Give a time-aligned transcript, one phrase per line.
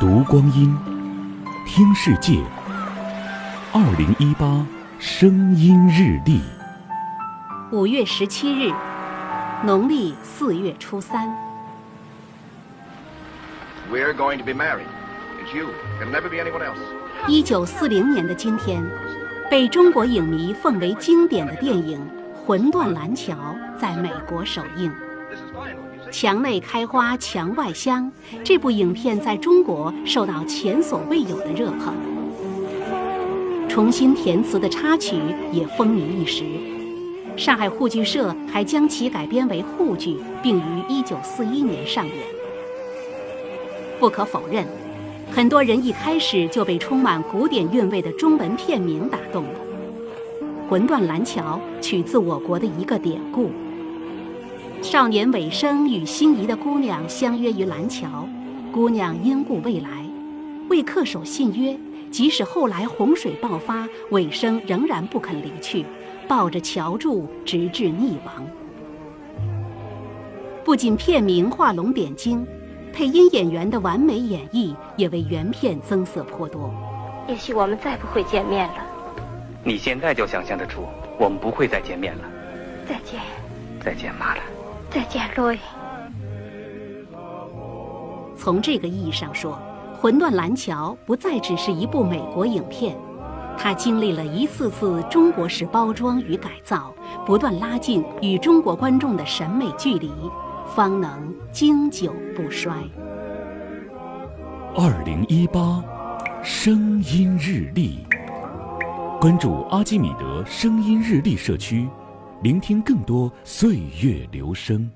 [0.00, 0.72] 读光阴，
[1.66, 2.38] 听世界。
[3.72, 4.64] 二零一八
[5.00, 6.40] 声音日历，
[7.72, 8.72] 五月十七日，
[9.64, 11.28] 农历四月初三。
[13.90, 14.86] We're going to be married.
[15.42, 15.66] It's you.
[16.00, 16.78] It'll never be anyone else.
[17.26, 18.80] 一九四零年的今天，
[19.50, 22.00] 被中国影迷奉为经典的电影
[22.46, 23.34] 《魂断蓝桥》
[23.80, 24.92] 在美国首映。
[25.28, 25.87] This is?
[26.10, 28.10] 墙内开花墙外香，
[28.42, 31.94] 这部影片在中国受到前所未有的热捧。
[33.68, 35.16] 重新填词的插曲
[35.52, 36.44] 也风靡一时，
[37.36, 42.16] 上海沪剧社还将其改编为沪剧，并于1941年上演。
[44.00, 44.66] 不可否认，
[45.30, 49.50] 很多人一开始就被充满古典韵味的中文片名打动了。
[50.70, 53.50] 《魂断蓝桥》取自我国的一个典故。
[54.80, 58.26] 少年尾生与心仪的姑娘相约于蓝桥，
[58.72, 60.04] 姑娘因故未来，
[60.70, 61.76] 为恪守信约，
[62.10, 65.84] 即使后来洪水爆发，尾生仍然不肯离去，
[66.26, 68.46] 抱着桥柱直至溺亡。
[70.64, 72.46] 不仅片名画龙点睛，
[72.92, 76.72] 配音演员的完美演绎也为原片增色颇多。
[77.28, 78.86] 也许我们再不会见面了。
[79.64, 80.86] 你现在就想象得出，
[81.18, 82.24] 我们不会再见面了。
[82.88, 83.20] 再见，
[83.84, 84.40] 再见，妈了。
[84.90, 85.58] 再见，路易。
[88.36, 89.58] 从这个意义上说，
[90.00, 92.96] 《魂断蓝桥》不再只是一部美国影片，
[93.58, 96.94] 它经历了一次次中国式包装与改造，
[97.26, 100.10] 不断拉近与中国观众的审美距离，
[100.74, 102.72] 方能经久不衰。
[104.74, 105.84] 二零一八
[106.42, 108.06] 声音日历，
[109.20, 111.88] 关注阿基米德声音日历社区，
[112.40, 114.88] 聆听更多岁月流声。